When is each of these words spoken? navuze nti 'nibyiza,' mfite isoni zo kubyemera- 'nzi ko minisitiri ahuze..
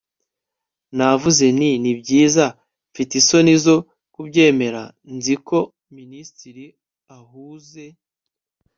navuze 0.97 1.45
nti 1.57 1.69
'nibyiza,' 1.81 2.55
mfite 2.91 3.11
isoni 3.21 3.53
zo 3.65 3.75
kubyemera- 4.13 4.81
'nzi 5.15 5.35
ko 5.47 5.57
minisitiri 5.95 6.65
ahuze.. 7.17 7.85